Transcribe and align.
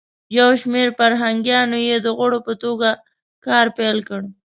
یو 0.37 0.49
شمیر 0.61 0.87
فرهنګیانو 0.97 1.77
یی 1.87 1.97
د 2.05 2.07
غړو 2.17 2.39
په 2.47 2.53
توګه 2.63 2.89
کار 3.45 3.65
پیل 3.77 3.97
کړ. 4.09 4.21